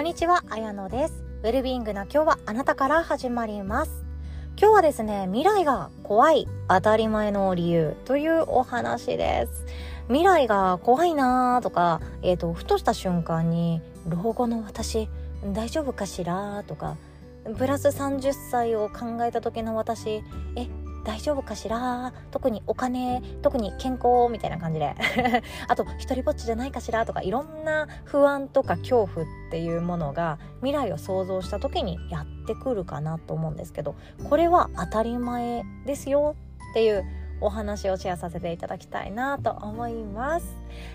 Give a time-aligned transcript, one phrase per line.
[0.00, 1.22] こんにちは、あやのです。
[1.42, 4.02] ウェルビーイングな今日はあなたから始まります。
[4.58, 9.66] 今日はですね、未来が怖い当たり前の理由というお話です。
[10.06, 15.10] 未来が怖いなーとか、えっ、と、ふとした瞬間に、老後の私、
[15.52, 16.96] 大丈夫かしらとか、
[17.58, 20.22] プラス30歳を考えた時の私、
[20.56, 20.66] え、
[21.04, 22.12] 大丈夫かしら？
[22.30, 24.94] 特にお金特に健康みたいな感じで。
[25.68, 33.94] あと一人ぼっちじゃないかしらとかいろんな不安とか恐怖っていうものが未来を想像した時にやってくるかなと思うんですけど
[34.28, 36.36] これは当たり前ですよ。
[36.70, 37.04] っていう
[37.40, 40.46] お話をシェアさせていただきたいなと思います。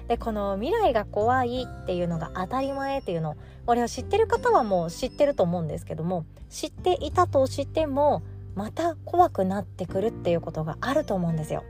[0.08, 3.36] でこの未来が怖いっていうのが当たり前っていうの
[3.66, 8.22] これを知ってる方はもう知ってると思うんですけども知っていたとしても
[8.56, 11.64] また怖くなってくるっていうことがあると思うんですよ。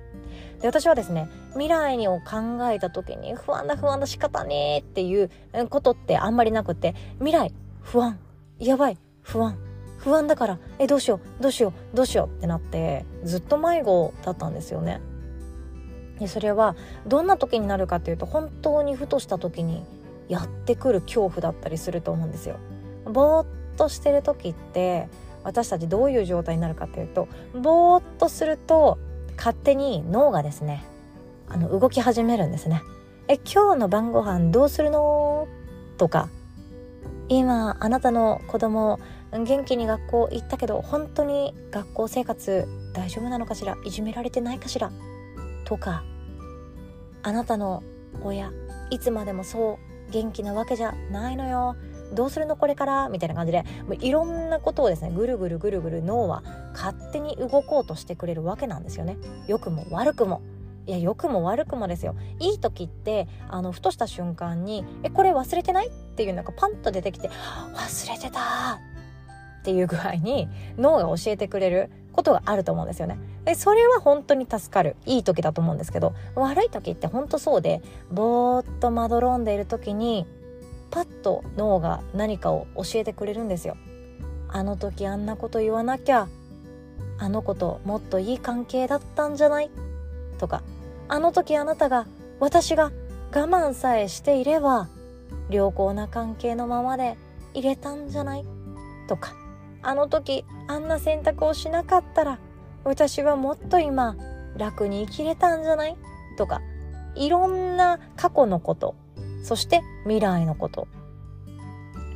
[0.61, 5.29] で私はですね未来を考えた時に不安だ不安だ仕方ねーっていう
[5.69, 8.19] ことってあんまりなくて未来不安
[8.59, 9.57] やばい不安
[9.97, 15.01] 不安だからえどうしようどうしようどうしようってなってずっと迷子だったんですよね。
[16.19, 19.83] でそれはどんな時になるかっていうと本当にふとした時に
[20.29, 22.57] やってくる恐怖だったりすると思うんですよ。
[23.05, 25.09] ぼーっとしてる時って
[25.45, 28.97] 私たちどういう状態になるかというとぼーっとすると
[29.37, 30.83] 勝手に脳がですね
[31.47, 32.81] あの動き始めるんですね。
[33.27, 35.47] え今日の晩ご飯どうするの？
[35.97, 36.27] とか
[37.29, 38.99] 今あなたの子供
[39.31, 43.77] 元気に学校行ったけど本当に学校生活大丈夫なのかしら？
[43.85, 44.91] いじめられてないかしら？
[45.63, 46.03] とか
[47.23, 47.83] あなたの
[48.21, 48.51] 親
[48.89, 51.75] いつまでもそう元気なわけじゃないのよ。
[52.13, 53.09] どうするのこれから？
[53.09, 59.17] みたいな感じでもういろんなことをですねぐるぐるぐるぐる脳は勝手に動こうとしてくれるわけなんですよね。
[59.47, 60.41] 良くも悪くも。
[60.87, 62.15] いや良くも悪くもですよ。
[62.39, 67.29] いい時ってあのふとした瞬間に「えこれ忘れてない?」っていうのがパンと出てきて
[67.73, 68.39] 「忘れてた!」
[69.61, 73.17] っていう具合に脳が教えてくれることがあると思うんですよね。
[73.45, 74.95] でそれは本当に助かる。
[75.07, 80.27] いい時だと思うんですけど悪い時って本当そうでぼーっとまどろんでいる時に
[80.91, 83.75] パッと脳が何かを教えてくれるんですよ。
[84.49, 86.27] あの時あんなこと言わなきゃ
[87.17, 89.69] あの子ともっといい関係だったんじゃない？
[90.37, 90.63] とか
[91.07, 92.07] あの時あなたが
[92.39, 92.91] 私が
[93.33, 94.87] 我慢さえしていれば
[95.49, 97.17] 良好な関係のままで
[97.53, 98.45] 入れたんじゃない？
[99.07, 99.33] とか
[99.81, 102.39] あの時あんな選択をしなかったら
[102.83, 104.15] 私はもっと今
[104.57, 105.97] 楽に生きれたんじゃない？
[106.37, 106.61] とか
[107.15, 108.95] いろんな過去のこと
[109.45, 110.87] そして未来のこと。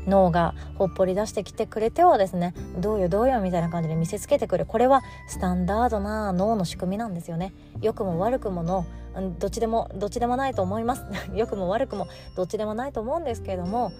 [0.07, 4.65] 脳がほっぽり出してきてくれてはですねどうよどうよみたいな感じで見せつけてくる。
[4.65, 7.53] これはスタンダードな脳の仕組みなんですよね。
[7.81, 8.85] 良くも悪くもの
[9.37, 11.05] どっちでもどっちでもないと思います。
[11.35, 13.91] 良くも悪くもどっちでもないと思うんですけれども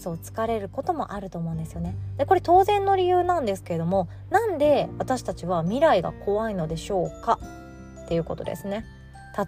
[0.00, 1.94] そう疲れることもあると思うんですよね。
[2.16, 7.38] でこれ当然の理由なんですけれどもなんで私たちは未来が怖いのでしょうか？
[8.04, 8.86] っていうことですね。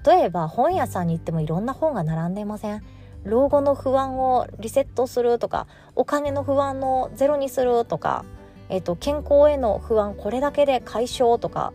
[0.06, 2.82] 例えば本屋さんに行ってもいろんな本が並んでいません。
[3.24, 8.24] 老後の不安をリセットするとかお金の不安をゼロにするとか、
[8.68, 11.72] えー、と健康への不安これだけで解消とか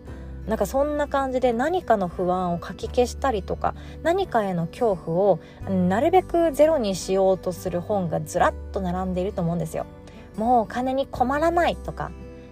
[0.48, 5.40] なんかそんな感じで何かの不安をかき消したりとか何かへの恐怖を
[5.70, 9.86] なるべくゼロにしようとする本がずらっと並んでいると思うんですよ。
[10.38, 12.12] もうお金に困らないとか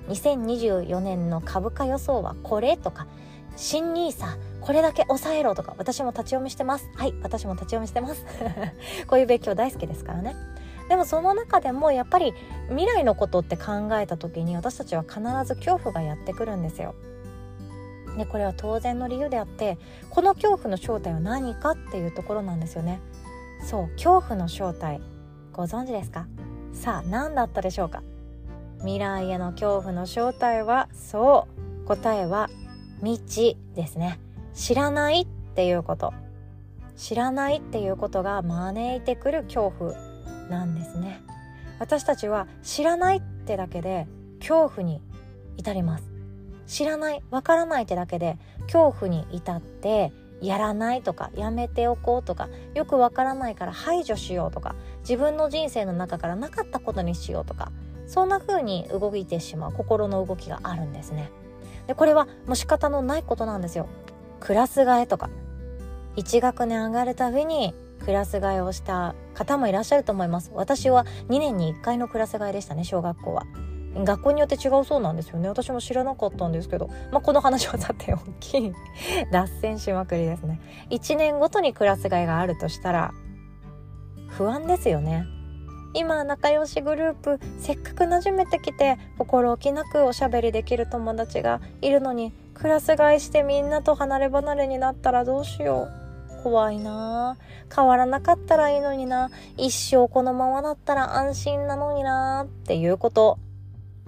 [0.09, 3.07] 2024年の株価予想はこれとか
[3.57, 6.89] 新 NISA これだけ抑えろとか私も立ち読みしてます。
[6.95, 8.25] はい私も立ち読みしてます。
[9.07, 10.35] こういう勉強大好きですからね。
[10.89, 12.33] でもその中でもやっぱり
[12.69, 16.95] 未来のことって考えた時に私たちは必ず恐怖がやってくるんですよ。
[18.17, 19.77] でこれは当然の理由であって
[20.09, 22.99] この恐怖の正体は何かっていうところなんですよね。
[23.65, 25.01] そう恐怖の正体。
[25.53, 26.27] ご存知ですか？
[26.73, 28.03] さあ何だったでしょうか？
[28.79, 31.47] 未来への恐怖の正体はそ
[31.83, 32.49] う答えは
[33.01, 34.19] 未知ですね。
[34.53, 35.25] 知らないっ
[35.55, 36.13] ていうこと。
[36.95, 39.93] 知らないっていうことが招いてくる恐怖
[40.49, 41.21] なんですね。
[41.79, 44.07] 私たちは知らないってだけで
[44.39, 45.01] 恐怖に
[45.57, 46.11] 至ります。
[46.65, 50.11] 知らないわからないってだけで恐怖に至って
[50.41, 57.71] やらないとかやめておこうとかよくわからないから排除しようとか自分の人生の中からなかったことにしようとか
[58.05, 61.31] そんな風に動いてしまう心の動きがあるんですね。
[61.87, 63.87] でこれはもう仕方のないことなんですよ。
[64.39, 65.29] クラス替えとか。
[66.17, 70.51] 1学年上がるたびにクラス替えをした方もいらっしゃると思います。
[70.53, 73.43] 私は2年に1回のクラス替えでしたね小学校は。
[74.03, 75.47] 学校によって違うそうなんですよね。
[75.47, 78.73] 私も知らなかったんですけど、まあ、この話はさておき
[79.31, 80.59] 脱線しまくりですね。
[80.89, 83.13] 1年ごとにクラス替えがあるとしたら
[84.27, 85.25] 不安ですよね。
[85.93, 96.43] 今仲良しグループせっかく馴染めてきて心置きなくおしゃべりできる友達がいるのにクラス替えしてみんなと離れ離れになったらどうしよう。
[96.43, 97.37] 怖いな。
[97.75, 99.29] 変わらなかったらいいのにな。
[99.57, 103.37] 一生このままだったら安心なのになっていうこと。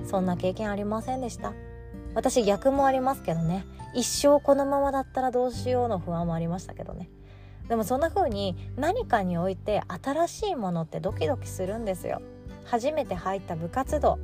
[0.06, 1.54] そんな経験ありませんでした。
[2.16, 3.66] 私逆もありますけどね。
[3.94, 7.10] 一生このままだったらどうしようの不安もありましたけどね。
[7.70, 12.22] でもそんな風に何かにおいて新しいものってドキドキするんですよ。
[12.66, 14.20] 初めて入った部活動。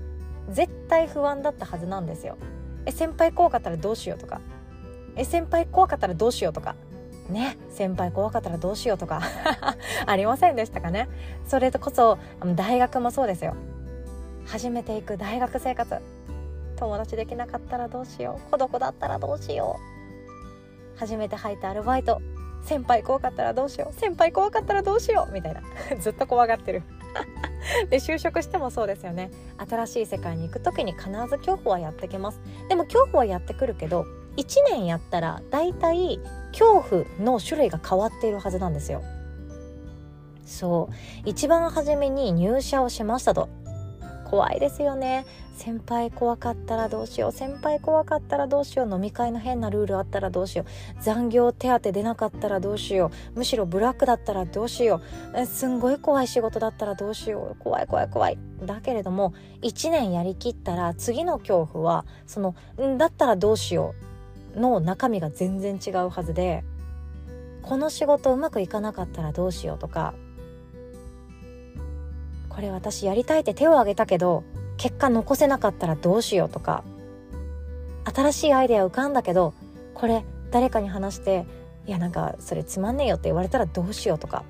[0.49, 2.37] 絶対不安だったはずなんですよ。
[2.85, 4.41] え先輩怖かったらどうしようとか。
[5.15, 6.75] え先輩怖かったらどうしようとか。
[7.29, 9.21] ね先輩怖かったらどうしようとか。
[10.05, 11.07] ありませんでしたかね。
[11.45, 12.17] それとこそ
[12.55, 13.55] 大学もそうですよ。
[14.47, 16.01] 初めて行く大学生活。
[16.77, 18.51] 友達できなかったらどうしよう。
[18.51, 19.79] 孤独だったらどうしよ
[20.95, 20.99] う。
[20.99, 22.21] 初めて入ったアルバイト。
[22.65, 23.99] 先輩怖かったらどうしよう。
[23.99, 25.33] 先輩怖かったらどうしよう。
[25.33, 25.61] みたいな。
[25.99, 26.83] ずっと怖がってる。
[27.89, 29.31] で就職してもそうですよね。
[29.69, 32.41] 新しい世界に行く時に必ず恐怖はやってきます。
[32.67, 34.05] でも恐怖はやってくるけど
[34.37, 36.19] 1年やったらだいたい
[36.51, 39.01] 恐怖の種類が変わっているはずなんですよ。
[40.45, 41.29] そう。
[41.29, 43.49] 一番初めに入社をしましたと。
[44.25, 45.25] 怖いですよね。
[45.55, 47.31] 先輩怖かったらどうしよう。
[47.31, 48.91] 先輩怖かったらどうしよう。
[48.91, 51.01] 飲み会の変なルールあったらどうしよう。
[51.01, 53.37] 残業手当出なかったらどうしよう。
[53.37, 55.01] むしろブラックだったらどうしよ
[55.33, 55.45] う。
[55.45, 57.63] すんごい怖い仕事だったらどうしよう。
[57.63, 58.37] 怖い怖い怖い。
[58.63, 62.55] だけれども1年やりきったら次の恐怖はその
[62.97, 63.93] だったらどうしよ
[64.55, 66.63] うの中身が全然違うはずで
[67.61, 70.13] この仕事うまくいかなかったらどうしようとか
[72.55, 74.45] これ私やりたいって手を挙げたけど
[74.77, 76.85] 結果残せなかったらどうしようとか
[78.05, 79.53] 新しいアイデア浮かんだけど
[79.93, 81.45] これ誰かに話して
[81.85, 84.45] いやなんかそれつまんねえよって言われたらどうしようとか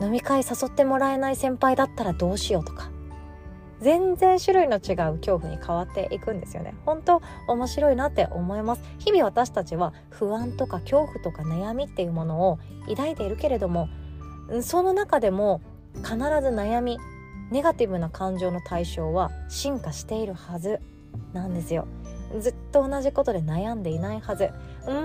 [0.00, 2.92] 飲み会誘ってもらえない先輩だったらどうしようとか
[3.80, 6.72] 全然種類の違う恐怖に変わっていくんですよね。
[6.86, 8.82] 本当面白いなって思います。
[9.00, 13.88] 日々私たちは不安とか恐怖とか悩みっていうものを抱いているけれども
[14.60, 15.60] その中でも
[15.96, 16.98] 必ず悩み
[17.50, 20.80] ネガティブな感情の対象は進化しているはず
[21.32, 21.86] なんですよ。
[22.40, 24.50] ずっと同じことで悩んでいないはず。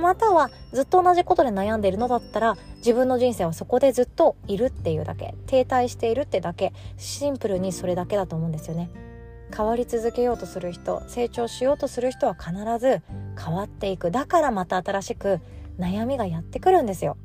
[0.01, 5.35] またはずっと同じことで悩んでいるのだったら自分の人生はそこでずっといるっていうだけ。
[5.45, 6.73] 停滞しているってだけ。
[6.97, 8.89] シンプルにそれだけだと思うんですよね。
[9.55, 13.01] 変わり続けようとする人成長しようとする人は必ず
[13.37, 14.09] 変わっていく。
[14.09, 15.39] だからまた新しく
[15.77, 17.17] 悩みがやってくるんですよ。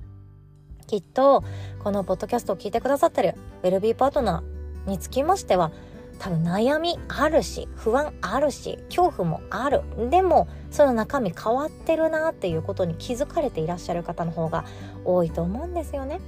[0.87, 1.43] きっと
[1.83, 5.73] このポッドキャストを聞いてくださってるウェルビーパートナーにつきましては
[6.19, 14.65] 多分悩みあるし不安あるし恐怖もあるでもその中身変わってるなっていうことに気づかれていらっしゃる方の方が
[15.05, 16.21] 多いと思うんですよね。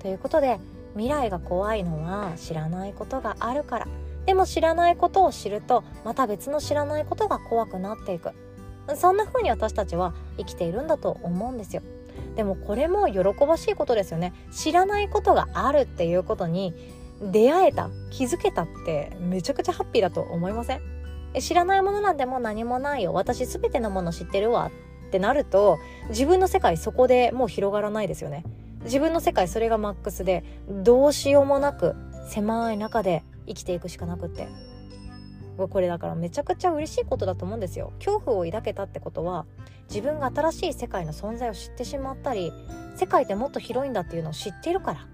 [0.00, 0.60] ということで
[0.92, 3.88] 未来が怖いのは知らないことがあるから
[4.26, 8.30] でも知らないことを知るとまた別の知らないことが怖くなっていく
[8.96, 11.82] そんな風に私たちは生きているんだと思うんですよ。
[12.36, 14.32] でもこれも喜ばしいことですよね。
[14.52, 16.74] 知らないことがあるっていうことに
[17.22, 20.80] 出会えた気づけたってめちゃくちゃハッピーだと思いません？
[21.40, 23.12] 知らないものなんても何もないよ。
[23.12, 24.70] 私全てのもの知ってるわ
[25.08, 25.78] ってなると
[26.08, 28.44] 自分の世界そこでもう広がらないですよね。
[28.82, 31.94] 自分の世界それがマックスでどうしようもなく
[32.28, 34.48] 狭い中で生きていくしかなくって。
[35.56, 37.92] これだからめちゃくちゃ嬉しいことだと思うんですよ。
[37.98, 39.46] 恐怖を抱けたってことは
[39.88, 42.52] 自分が新しい世界の存在を知ってしまったり
[42.96, 45.06] 世界ってもっと広いんだっていうのを知っているから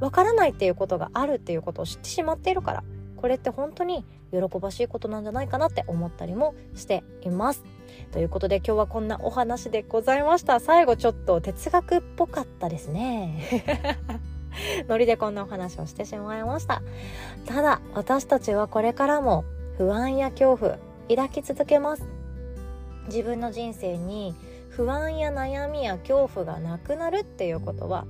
[0.00, 2.84] わからないっていうことがあるっていうことを知ってしまっているから
[3.16, 7.64] これって本当に喜ばしいことなんじゃないかなって思ったりもしています。
[8.12, 10.60] ということで今日はこんなお話でございました。
[10.60, 13.42] 最後ちょっと哲学っぽかったですね。
[14.88, 16.82] ノリでこんなお話をしてしまいました。
[17.46, 19.44] ただ私たちはこれからも
[19.78, 22.02] 不安や恐怖抱き続けます。
[23.06, 24.34] 自分の人生に
[24.70, 28.04] 不安や悩みや恐怖がなくなるっていうことは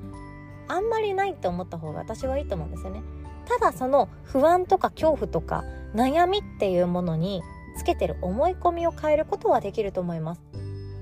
[0.66, 3.02] あんまりないって思った方が私はいいと思うんですよね。
[3.46, 5.62] ただその不安とか恐怖とか
[5.94, 7.42] 悩みっていうものに
[7.76, 10.40] つけてる思い込みを変えることはできると思います。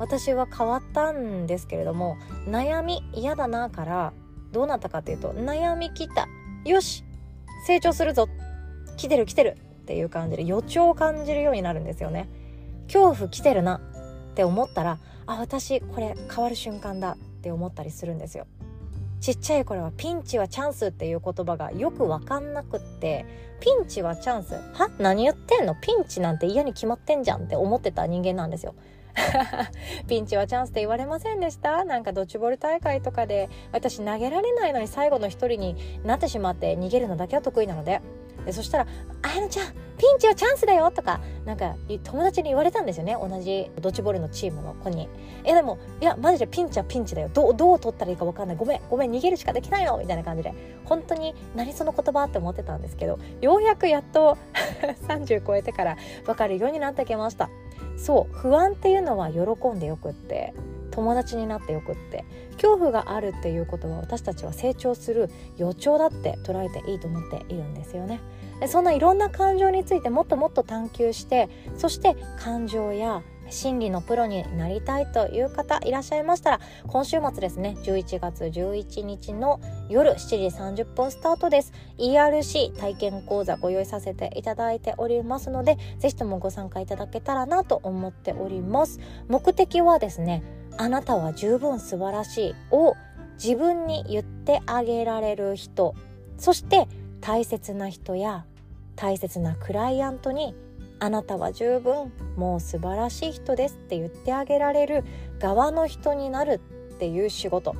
[0.01, 4.13] 私は変わったんですけれども悩み嫌だなから
[4.51, 6.27] どうなったかっていうと悩みきた。
[6.65, 7.05] よし
[7.69, 8.29] 成長するぞ。
[8.97, 9.59] 来てる来てる。
[9.87, 12.29] っていう感じで予兆を感じるようになるんですよね。
[12.89, 18.49] 恐怖来てるなって思ったらあ私これ変わる瞬間だって思ったりするんですよ。
[19.21, 23.25] ちっちゃい頃はピンチはチャンスっていう言葉がよく分かんなくって
[23.61, 24.55] ピンチはチャンス。
[24.55, 24.91] は？
[24.99, 25.77] 何言ってんの？
[25.81, 28.75] ピンチなんて嫌に決まってんじゃんって思ってた人間なんですよ。
[30.09, 31.85] ピンチはチャンスって言われませんでした？
[31.85, 38.03] なんかドッジボール大会とかで私投げられないのに最後の一人になってしまって逃げるのだけは得意なので。
[38.47, 38.87] でそしたら
[39.23, 39.67] 「あやのちゃん
[39.99, 41.75] ピンチはチャンスだよ」とかなんか
[42.05, 43.17] 友達に言われたんですよね。
[43.21, 45.09] 同じドッジボールのチームの子に
[45.45, 47.31] 「えでもいやマジでピンチはピンチだよ。
[47.35, 48.57] どどう取ったらいいか分かんない。
[48.57, 50.55] ごめんごめん逃げるしかできないの」みたいな感じで。
[50.87, 54.39] 本当に何その言葉って思ってたんですけどようやくやっと
[55.09, 57.51] 30超えてから分かるようになってきました。
[57.97, 60.55] そう不安っていうのは喜んでよくって
[60.91, 62.25] 友達になってよくって
[62.55, 68.21] 恐怖があるっていうことは私たちは成長する予兆だって捉えていいと思っているんですよね。
[68.61, 80.37] でそんないろんな感情についてもっともっと探求してそして感情や心理のプロになりたいという方いらっしゃいましたら今週末ですね11月11日の夜7時
[80.83, 81.73] 30分スタートです。
[81.99, 89.01] ERC 体験講座ご用意させていただいておりますのでぜひともご参加いただけたらなと思っております。
[89.29, 90.43] 目的はですね
[90.79, 92.95] あなたは十分素晴らしいを
[93.43, 95.95] 自分に言ってあげられる人。
[96.39, 96.87] そして
[97.21, 98.45] 大切な人や
[98.95, 100.55] 大切なクライアントに
[100.99, 105.05] あなたは十分もう素晴らしい人ですって言ってあげられる
[105.39, 106.61] 側の人になる
[106.95, 107.75] っていう仕事。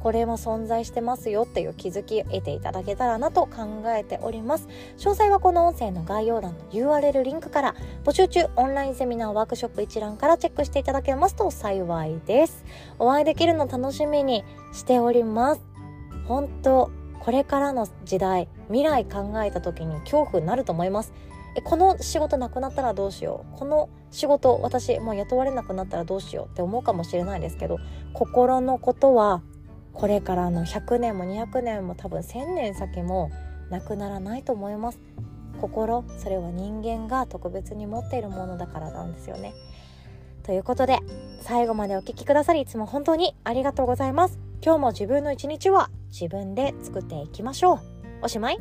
[0.00, 4.66] これも存在してますよっていう気づき得ていただけたらなと考えております。
[4.96, 8.46] 詳細はこの音声の概要欄の URL リンクから募集中。
[8.56, 12.64] オンラインセミナーワークショップ一覧からチェックしていただけますと幸いです。
[12.98, 14.42] お会いできるの楽しみに
[14.72, 15.60] しております。
[16.26, 21.12] 本当これからの時代未来考えた時に恐怖になると思います。
[21.56, 23.58] えこの仕事なくなったらどうしよう。
[23.58, 27.78] この仕事私もう雇われなくなったらどうしようって思うかもしれないですけど
[28.14, 29.42] 心のことは
[29.92, 33.30] これからの100年も200年も多分1000年先も
[33.70, 35.00] なくならないと思います。
[35.60, 39.52] 心それは人間が特別に持っているものだからなんですよね。
[40.42, 40.98] ということで
[41.42, 44.49] 最後までお聴きくださりいつも本当にありがとうございます。
[44.62, 47.78] 今日も自分の一日は自分で作っていきましょう。
[48.22, 48.58] おしまい？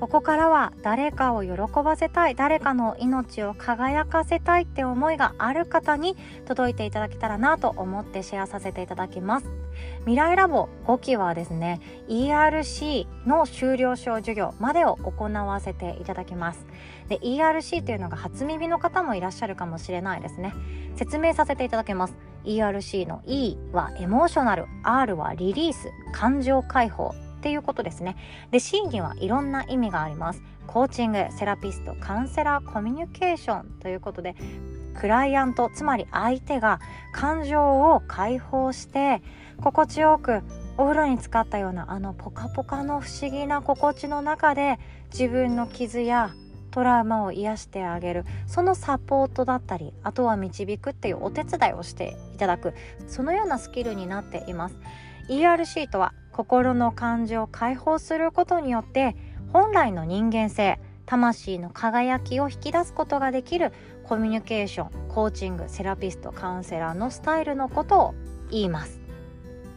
[0.00, 1.50] ここからは誰かを喜
[1.82, 6.16] ばせたい誰かの命を輝かせたいって思いがある方に
[6.46, 9.63] 届いていただけたらなと思ってシェアさせていただきます。
[10.00, 16.66] 未来ラボ5期はですね ERC の修了証授業までを行わせていただきます。
[17.08, 20.54] で ERC というのが初耳の方もいらっしゃるかもしれないですね。
[20.96, 22.16] 説明させていただきます。
[22.44, 28.16] ERC の E はエモーショナル R はリリース感情解放っていうことですね。
[28.50, 30.42] で C にはいろんな意味があります。
[30.66, 34.34] コーチングセラピストカウンセラーコミュニケーションということで
[34.94, 36.80] クライアントつまり相手が
[37.12, 39.22] 感情を解放して
[39.60, 40.42] 心地よく
[40.76, 44.78] お風呂に浸かったようなあのポカポカの不思議な心地の中で
[45.12, 46.32] 自分の傷や
[46.70, 48.24] トラウマを癒してあげる。
[48.48, 52.74] そのサポートだったりあとは導くっていうお手伝いをしていただく。
[53.06, 54.76] そのようなスキルになっています。
[55.28, 59.14] ERC とは心の感情を解放することによって
[59.52, 63.72] 本来の人間性魂の輝きを引き出すことができる
[64.04, 68.14] コミュニケーションコーチングセラピストカウンセラーのスタイルのことを
[68.50, 69.00] 言います。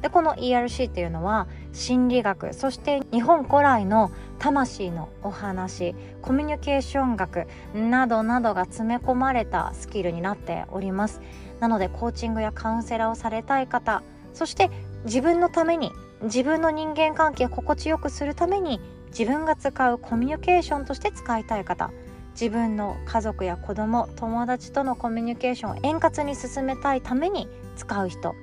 [0.02, 11.22] でこの ERC っていうのは心理学そして日本古来の魂のお話コミュニケーション学などなどが詰め込まれたスキルになっております。
[11.60, 14.04] なのでコーチングやカウンセラーをされたい方
[14.34, 14.70] そして
[15.06, 15.92] 自分のために
[16.24, 21.92] 自分の人間関係を心地よくするために自分が使うコミュニケーションとして使いたい方
[22.40, 28.36] 自分の家族や子供友達とのコミュニケーションを円滑に進めたいために使う人。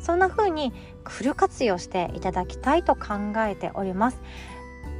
[0.00, 0.72] そんな風に
[1.04, 4.20] フル活用していただきたいと考えております。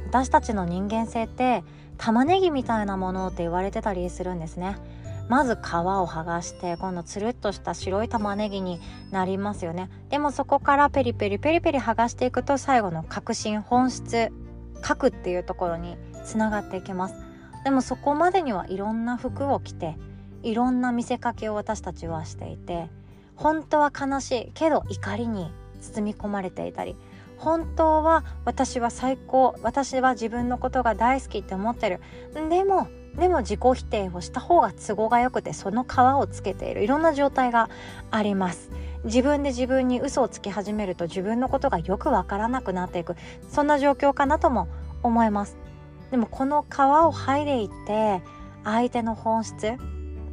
[0.07, 1.65] 私たちの人間性って
[1.97, 4.77] 玉ねぎみたいなものって言われてたりするんですね。
[5.27, 8.79] まず皮を剥がして今度つるっとした白い玉ねぎに
[9.11, 9.89] なりますよね。
[10.09, 14.31] でもそこからペリペリペリペリ剥がしていくと最後の核心本質
[14.81, 17.32] 核っていうところにつながっていきます。
[17.63, 19.97] でもそこまでにはいろんな服を着て
[20.41, 22.89] いろんな見せかけを私たちはしていて
[23.35, 25.51] 本当は悲しいけど怒りに
[25.81, 26.95] 包み込まれていたり
[27.37, 31.99] 本当は私は最高私は自分のことが大好きって思ってる。
[32.49, 36.83] でもでも自己否定をした方が都合がよくてその皮をつけている。
[36.83, 37.69] いろんな状態が
[38.11, 38.71] あります。
[39.03, 43.15] 自分で自分に嘘をつき始めると自分のことがよくわからなくなっていく。
[43.49, 44.69] そんな状況かなとも
[45.03, 45.57] 思います。
[46.13, 48.21] でもこの皮を剥いでいって
[48.63, 49.73] 相手の本質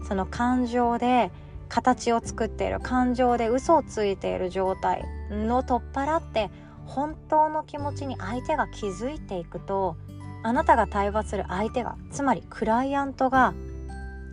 [0.07, 1.31] その感情で
[1.71, 6.51] 形を作っている感情で嘘をついている状態の取っ払って
[6.85, 9.97] 本当の気持ちに相手が気づいていくと
[10.43, 13.55] あなたが対話する相手がつまりクライアントが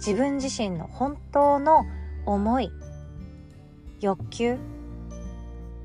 [0.05, 1.85] 自分自身の本当の
[2.25, 2.69] 思い
[4.01, 4.57] 欲求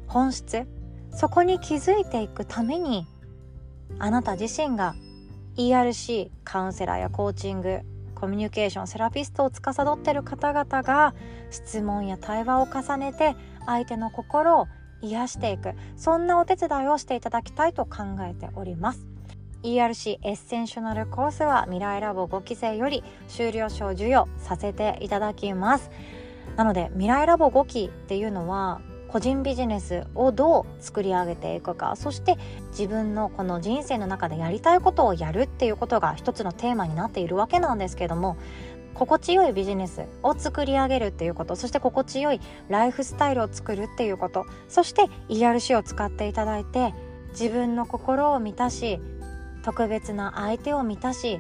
[0.09, 0.67] 本質
[1.13, 3.07] そこに気づいていくために
[4.01, 4.97] あなた自身が
[5.57, 7.81] ERC カウンセラーやコーチング
[8.15, 11.15] コミュニケーションセラピストを司っている方々が
[11.51, 13.35] 質問や対話を重ねて
[13.67, 14.69] 相手の心を
[15.03, 15.73] 癒していく。
[15.97, 19.05] そんなお手伝いをしていただきたいと考えております。
[19.65, 25.91] ERC エッセンショナルコースは未来ラボ5期生より修了証授与させていただきます。
[26.57, 28.81] なので未来ラボ5期っていうのは
[29.13, 32.39] 個人ビジネスをどう作り上げていくかそして
[32.71, 38.39] 自分のこの人生の中でやりたいことをやるっていうことが一つのテーマになっているわけなんですけども
[38.95, 42.41] 心地よいビジネスを作り上げるっていうことそして心地よい
[42.71, 46.95] ライフスタイルを作るっていうことそして ERC を使っていただいて
[47.33, 48.99] 自分の心を満たし
[49.63, 51.39] 特別な相手を満たし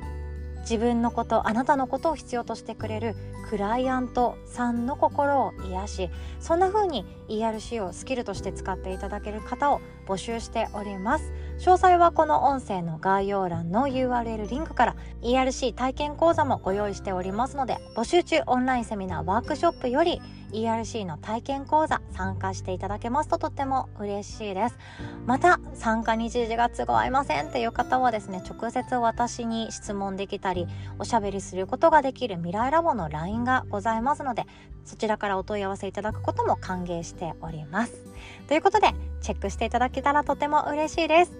[0.61, 3.17] 自分のことあなたのことを必要としてくれる
[3.49, 11.33] クライアントさんの心を癒しそんな風に ERC をスキルとして使っていただける方を募集しております。
[11.59, 20.21] 詳細はこの音声の概要欄の URL リンクから ERC 体験講座もご用意しておりますので募集中オンラインセミナーワークショップより
[20.53, 24.79] ERC の体験講座参加していただけますととっても嬉しいです。
[25.27, 30.67] また参加日時が都合合いませんっていう方はですね直接私に質問できたり
[30.99, 34.45] おしゃべりすることができる未来ラボの LINE がございますので
[34.85, 38.05] そちらからお問い合わせいただくことも歓迎しております。
[38.49, 38.89] ということで
[39.21, 41.33] チェックしていただけたらとても嬉しいです。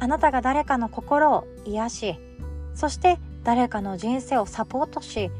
[0.00, 2.18] あなたが誰かの心を癒し
[2.74, 5.30] そして誰かの人生をサポートし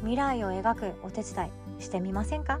[0.00, 2.60] 未来を描くお手伝いしてみませんか？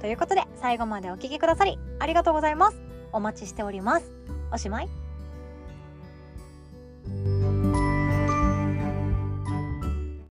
[0.00, 2.78] ということで最後までお聴きくださりありがとうございます。
[3.12, 4.10] お待ちしております。
[4.52, 4.88] おしまい。